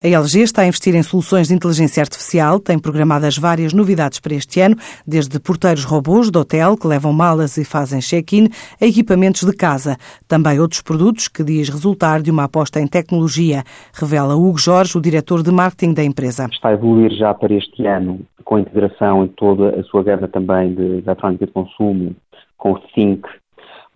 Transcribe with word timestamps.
A 0.00 0.06
LG 0.06 0.42
está 0.42 0.62
a 0.62 0.66
investir 0.68 0.94
em 0.94 1.02
soluções 1.02 1.48
de 1.48 1.54
inteligência 1.54 2.00
artificial, 2.00 2.60
tem 2.60 2.78
programadas 2.78 3.36
várias 3.36 3.72
novidades 3.72 4.20
para 4.20 4.32
este 4.32 4.60
ano, 4.60 4.76
desde 5.04 5.40
porteiros 5.40 5.82
robôs 5.82 6.30
de 6.30 6.38
hotel 6.38 6.76
que 6.76 6.86
levam 6.86 7.12
malas 7.12 7.56
e 7.56 7.64
fazem 7.64 7.98
check-in, 7.98 8.48
a 8.80 8.86
equipamentos 8.86 9.42
de 9.42 9.52
casa. 9.52 9.96
Também 10.28 10.60
outros 10.60 10.82
produtos 10.82 11.26
que 11.26 11.42
diz 11.42 11.68
resultar 11.68 12.22
de 12.22 12.30
uma 12.30 12.44
aposta 12.44 12.80
em 12.80 12.86
tecnologia, 12.86 13.64
revela 13.92 14.36
Hugo 14.36 14.56
Jorge, 14.56 14.96
o 14.96 15.00
diretor 15.00 15.42
de 15.42 15.50
marketing 15.50 15.94
da 15.94 16.04
empresa. 16.04 16.46
Está 16.52 16.68
a 16.68 16.74
evoluir 16.74 17.10
já 17.14 17.34
para 17.34 17.52
este 17.52 17.84
ano, 17.84 18.20
com 18.44 18.54
a 18.54 18.60
integração 18.60 19.24
em 19.24 19.28
toda 19.30 19.80
a 19.80 19.82
sua 19.82 20.04
gama 20.04 20.28
também 20.28 20.74
de 20.74 20.98
eletrónica 20.98 21.44
de 21.44 21.52
consumo, 21.52 22.14
com 22.56 22.70
o 22.70 22.78
Think, 22.94 23.28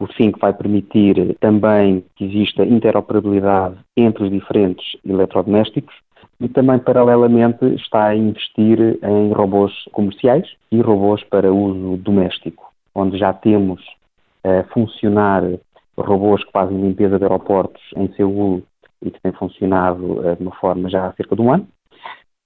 o 0.03 0.13
SINC 0.15 0.37
vai 0.41 0.53
permitir 0.53 1.37
também 1.39 2.05
que 2.17 2.25
exista 2.25 2.65
interoperabilidade 2.65 3.77
entre 3.97 4.25
os 4.25 4.31
diferentes 4.31 4.97
eletrodomésticos 5.07 5.95
e 6.41 6.49
também, 6.49 6.81
paralelamente, 6.81 7.65
está 7.77 8.07
a 8.07 8.17
investir 8.17 8.99
em 9.01 9.33
robôs 9.33 9.73
comerciais 9.93 10.49
e 10.73 10.81
robôs 10.81 11.23
para 11.25 11.53
uso 11.53 11.97
doméstico, 11.99 12.73
onde 12.93 13.17
já 13.17 13.33
temos 13.33 13.81
a 14.43 14.65
funcionar 14.75 15.45
robôs 15.97 16.43
que 16.45 16.51
fazem 16.51 16.81
limpeza 16.81 17.17
de 17.17 17.25
aeroportos 17.25 17.81
em 17.97 18.13
Seul 18.15 18.63
e 19.03 19.11
que 19.11 19.21
têm 19.21 19.33
funcionado 19.33 20.27
eh, 20.27 20.35
de 20.35 20.43
uma 20.43 20.55
forma 20.57 20.91
já 20.91 21.07
há 21.07 21.13
cerca 21.13 21.37
de 21.37 21.43
um 21.43 21.53
ano. 21.53 21.69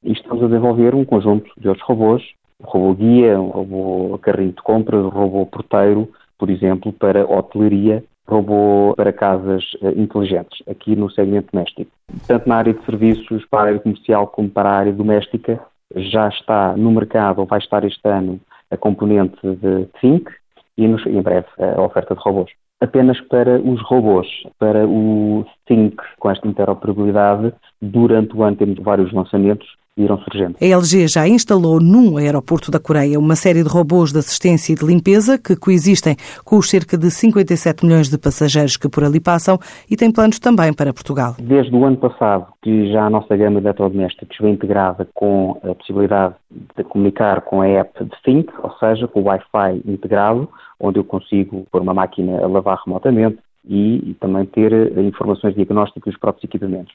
E 0.04 0.12
estamos 0.12 0.42
a 0.42 0.46
desenvolver 0.46 0.94
um 0.94 1.06
conjunto 1.06 1.50
de 1.56 1.68
outros 1.68 1.86
robôs, 1.86 2.22
um 2.60 2.66
robô 2.66 2.94
guia, 2.94 3.40
um 3.40 3.48
robô 3.48 4.18
carrinho 4.18 4.52
de 4.52 4.62
compras, 4.62 5.02
um 5.02 5.08
robô 5.08 5.46
porteiro, 5.46 6.12
por 6.38 6.50
exemplo, 6.50 6.92
para 6.92 7.26
hotelaria, 7.26 8.04
robô 8.26 8.94
para 8.96 9.12
casas 9.12 9.64
uh, 9.82 9.88
inteligentes, 10.00 10.62
aqui 10.68 10.96
no 10.96 11.10
segmento 11.10 11.48
doméstico. 11.52 11.90
Tanto 12.26 12.48
na 12.48 12.56
área 12.56 12.74
de 12.74 12.84
serviços 12.84 13.44
para 13.46 13.60
a 13.60 13.66
área 13.68 13.80
comercial 13.80 14.26
como 14.28 14.48
para 14.48 14.68
a 14.68 14.76
área 14.78 14.92
doméstica, 14.92 15.60
já 15.94 16.28
está 16.28 16.76
no 16.76 16.90
mercado, 16.90 17.40
ou 17.40 17.46
vai 17.46 17.58
estar 17.58 17.84
este 17.84 18.08
ano, 18.08 18.40
a 18.70 18.76
componente 18.76 19.38
de 19.42 19.86
Think 20.00 20.30
e 20.76 20.88
nos, 20.88 21.06
em 21.06 21.22
breve 21.22 21.46
a 21.58 21.80
oferta 21.80 22.14
de 22.14 22.20
robôs. 22.20 22.50
Apenas 22.80 23.18
para 23.22 23.58
os 23.58 23.80
robôs, 23.82 24.26
para 24.58 24.86
o 24.86 25.46
Think 25.66 25.96
com 26.18 26.30
esta 26.30 26.46
interoperabilidade, 26.46 27.54
durante 27.80 28.36
o 28.36 28.42
ano 28.42 28.56
temos 28.56 28.78
vários 28.80 29.12
lançamentos 29.12 29.66
irão 29.96 30.18
surgindo. 30.18 30.56
A 30.60 30.64
LG 30.64 31.08
já 31.08 31.26
instalou 31.26 31.80
num 31.80 32.18
aeroporto 32.18 32.70
da 32.70 32.78
Coreia 32.78 33.18
uma 33.18 33.34
série 33.34 33.62
de 33.62 33.68
robôs 33.68 34.12
de 34.12 34.18
assistência 34.18 34.72
e 34.72 34.76
de 34.76 34.84
limpeza 34.84 35.38
que 35.38 35.56
coexistem 35.56 36.16
com 36.44 36.56
os 36.58 36.68
cerca 36.68 36.98
de 36.98 37.10
57 37.10 37.84
milhões 37.84 38.10
de 38.10 38.18
passageiros 38.18 38.76
que 38.76 38.88
por 38.88 39.04
ali 39.04 39.20
passam 39.20 39.58
e 39.90 39.96
tem 39.96 40.12
planos 40.12 40.38
também 40.38 40.72
para 40.72 40.92
Portugal. 40.92 41.34
Desde 41.38 41.74
o 41.74 41.84
ano 41.84 41.96
passado 41.96 42.46
que 42.60 42.92
já 42.92 43.06
a 43.06 43.10
nossa 43.10 43.34
gama 43.36 43.60
de 43.60 43.66
eletrodomésticos 43.66 44.36
vem 44.40 44.52
integrada 44.52 45.08
com 45.14 45.58
a 45.62 45.74
possibilidade 45.74 46.34
de 46.76 46.84
comunicar 46.84 47.40
com 47.42 47.62
a 47.62 47.68
app 47.68 48.04
de 48.04 48.22
Think, 48.22 48.52
ou 48.62 48.72
seja, 48.78 49.08
com 49.08 49.20
o 49.20 49.24
Wi-Fi 49.24 49.82
integrado, 49.86 50.48
onde 50.78 50.98
eu 50.98 51.04
consigo 51.04 51.66
pôr 51.70 51.80
uma 51.80 51.94
máquina 51.94 52.42
a 52.42 52.46
lavar 52.46 52.78
remotamente 52.84 53.38
e, 53.66 54.10
e 54.10 54.14
também 54.14 54.44
ter 54.46 54.72
eh, 54.72 55.02
informações 55.02 55.54
diagnósticas 55.54 56.12
dos 56.12 56.20
próprios 56.20 56.44
equipamentos. 56.44 56.94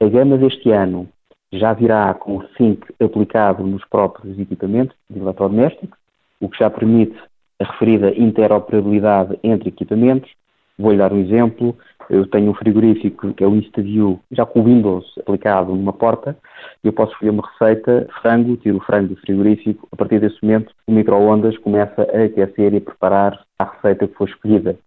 A 0.00 0.06
gama 0.06 0.38
deste 0.38 0.70
ano 0.70 1.08
já 1.52 1.72
virá 1.72 2.14
com 2.14 2.36
o 2.36 2.44
SYNC 2.56 2.94
aplicado 3.00 3.64
nos 3.64 3.84
próprios 3.86 4.38
equipamentos 4.38 4.96
de 5.08 5.18
eletrodomésticos, 5.18 5.98
o 6.40 6.48
que 6.48 6.58
já 6.58 6.70
permite 6.70 7.16
a 7.60 7.64
referida 7.64 8.12
interoperabilidade 8.16 9.38
entre 9.42 9.68
equipamentos. 9.68 10.30
Vou-lhe 10.78 10.98
dar 10.98 11.12
um 11.12 11.18
exemplo. 11.18 11.76
Eu 12.08 12.26
tenho 12.26 12.50
um 12.50 12.54
frigorífico 12.54 13.34
que 13.34 13.44
é 13.44 13.46
o 13.46 13.54
InstaView, 13.54 14.18
já 14.32 14.46
com 14.46 14.60
o 14.60 14.64
Windows 14.64 15.04
aplicado 15.20 15.74
numa 15.74 15.92
porta. 15.92 16.36
Eu 16.82 16.92
posso 16.92 17.12
escolher 17.12 17.30
uma 17.30 17.46
receita 17.46 18.08
frango, 18.22 18.56
tiro 18.56 18.78
o 18.78 18.80
frango 18.80 19.08
do 19.08 19.20
frigorífico. 19.20 19.86
A 19.92 19.96
partir 19.96 20.18
desse 20.18 20.38
momento, 20.42 20.72
o 20.86 20.92
micro-ondas 20.92 21.56
começa 21.58 22.02
a 22.02 22.24
aquecer 22.24 22.72
e 22.72 22.78
a 22.78 22.80
preparar 22.80 23.44
a 23.58 23.64
receita 23.64 24.08
que 24.08 24.14
foi 24.14 24.28
escolhida. 24.28 24.78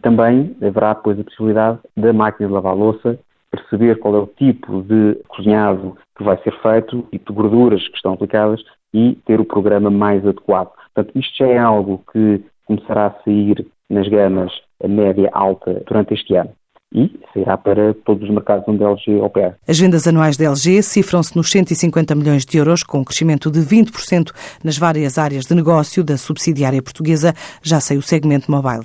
Também 0.00 0.56
haverá 0.62 0.94
depois 0.94 1.18
a 1.18 1.24
possibilidade 1.24 1.78
da 1.96 2.12
máquina 2.12 2.48
de 2.48 2.54
lavar 2.54 2.74
louça 2.74 3.18
perceber 3.50 3.98
qual 3.98 4.14
é 4.14 4.18
o 4.18 4.26
tipo 4.26 4.82
de 4.82 5.16
cozinhado 5.28 5.96
que 6.16 6.24
vai 6.24 6.40
ser 6.42 6.52
feito, 6.60 7.06
tipo 7.10 7.32
de 7.32 7.36
gorduras 7.38 7.86
que 7.88 7.96
estão 7.96 8.12
aplicadas 8.12 8.60
e 8.94 9.16
ter 9.26 9.40
o 9.40 9.44
programa 9.44 9.90
mais 9.90 10.24
adequado. 10.26 10.70
Portanto, 10.94 11.18
isto 11.18 11.36
já 11.38 11.46
é 11.46 11.58
algo 11.58 12.02
que 12.12 12.44
começará 12.66 13.06
a 13.06 13.22
sair 13.24 13.66
nas 13.88 14.08
gamas 14.08 14.52
média-alta 14.82 15.82
durante 15.86 16.14
este 16.14 16.34
ano 16.34 16.50
e 16.92 17.20
sairá 17.32 17.56
para 17.56 17.94
todos 18.04 18.28
os 18.28 18.34
mercados 18.34 18.64
onde 18.66 18.82
a 18.82 18.90
LG 18.90 19.20
opera. 19.20 19.56
As 19.66 19.78
vendas 19.78 20.06
anuais 20.06 20.36
da 20.36 20.46
LG 20.46 20.82
cifram-se 20.82 21.36
nos 21.36 21.50
150 21.50 22.14
milhões 22.14 22.44
de 22.44 22.58
euros, 22.58 22.82
com 22.82 22.98
um 22.98 23.04
crescimento 23.04 23.50
de 23.50 23.60
20% 23.60 24.32
nas 24.64 24.76
várias 24.76 25.16
áreas 25.16 25.46
de 25.46 25.54
negócio 25.54 26.02
da 26.02 26.16
subsidiária 26.16 26.82
portuguesa, 26.82 27.32
já 27.62 27.80
saiu 27.80 28.00
o 28.00 28.02
segmento 28.02 28.50
mobile. 28.50 28.84